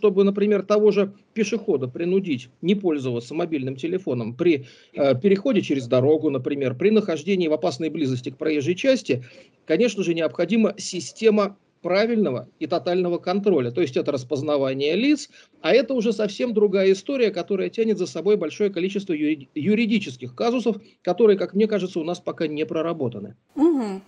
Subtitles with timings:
[0.00, 6.30] чтобы, например, того же пешехода принудить не пользоваться мобильным телефоном при э, переходе через дорогу,
[6.30, 9.22] например, при нахождении в опасной близости к проезжей части,
[9.66, 13.70] конечно же, необходима система правильного и тотального контроля.
[13.70, 15.28] То есть это распознавание лиц,
[15.60, 21.38] а это уже совсем другая история, которая тянет за собой большое количество юридических казусов, которые,
[21.38, 23.36] как мне кажется, у нас пока не проработаны.
[23.54, 24.00] Угу.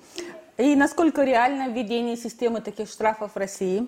[0.56, 3.86] И насколько реально введение системы таких штрафов в России?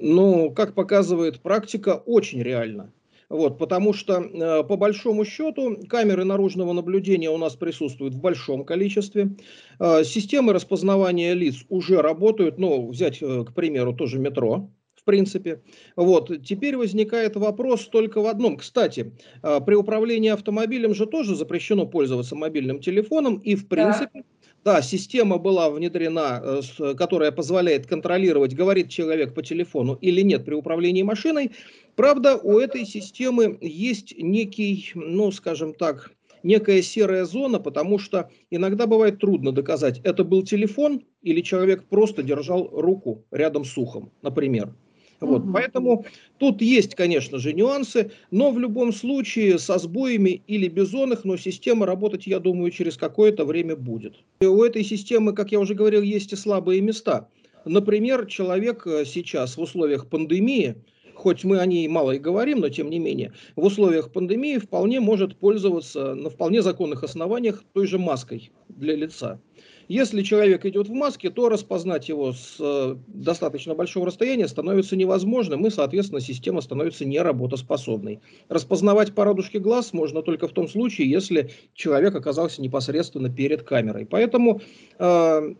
[0.00, 2.92] Ну, как показывает практика, очень реально.
[3.28, 8.64] Вот, потому что, э, по большому счету, камеры наружного наблюдения у нас присутствуют в большом
[8.64, 9.36] количестве.
[9.78, 15.62] Э, системы распознавания лиц уже работают, ну, взять, э, к примеру, тоже метро, в принципе.
[15.96, 16.30] Вот.
[16.44, 18.56] Теперь возникает вопрос только в одном.
[18.56, 19.12] Кстати,
[19.42, 24.22] при управлении автомобилем же тоже запрещено пользоваться мобильным телефоном, и, в принципе, да
[24.64, 30.54] да, система была внедрена, э, которая позволяет контролировать, говорит человек по телефону или нет при
[30.54, 31.52] управлении машиной.
[31.96, 36.10] Правда, у этой системы есть некий, ну, скажем так,
[36.42, 42.22] некая серая зона, потому что иногда бывает трудно доказать, это был телефон или человек просто
[42.22, 44.74] держал руку рядом с ухом, например.
[45.20, 45.52] Вот, угу.
[45.52, 46.06] Поэтому
[46.38, 50.68] тут есть, конечно же, нюансы, но в любом случае со сбоями или
[51.12, 54.14] их, но система работать, я думаю, через какое-то время будет.
[54.40, 57.28] И у этой системы, как я уже говорил, есть и слабые места.
[57.66, 60.76] Например, человек э, сейчас в условиях пандемии,
[61.20, 65.00] хоть мы о ней мало и говорим, но тем не менее, в условиях пандемии вполне
[65.00, 69.38] может пользоваться на вполне законных основаниях той же маской для лица.
[69.86, 75.66] Если человек идет в маске, то распознать его с э, достаточно большого расстояния становится невозможным,
[75.66, 78.20] и, соответственно, система становится неработоспособной.
[78.48, 84.06] Распознавать по радужке глаз можно только в том случае, если человек оказался непосредственно перед камерой.
[84.06, 84.62] Поэтому
[84.98, 85.54] э,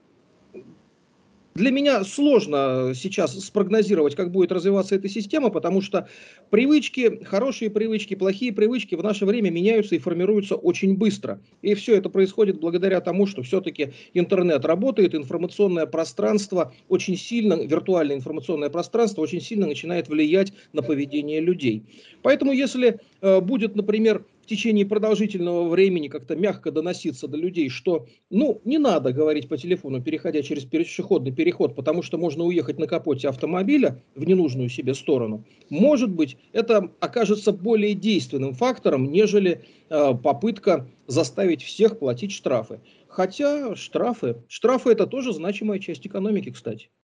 [1.61, 6.08] для меня сложно сейчас спрогнозировать, как будет развиваться эта система, потому что
[6.48, 11.38] привычки, хорошие привычки, плохие привычки в наше время меняются и формируются очень быстро.
[11.61, 18.16] И все это происходит благодаря тому, что все-таки интернет работает, информационное пространство очень сильно, виртуальное
[18.16, 21.82] информационное пространство очень сильно начинает влиять на поведение людей.
[22.22, 28.61] Поэтому если э, будет, например, течение продолжительного времени как-то мягко доноситься до людей, что, ну,
[28.65, 33.28] не надо говорить по телефону, переходя через пешеходный переход, потому что можно уехать на капоте
[33.28, 40.89] автомобиля в ненужную себе сторону, может быть, это окажется более действенным фактором, нежели э, попытка
[41.06, 42.81] заставить всех платить штрафы.
[43.06, 46.91] Хотя штрафы, штрафы это тоже значимая часть экономики, кстати.